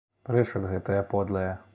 [0.29, 1.49] Прэч ад гэтае подлае!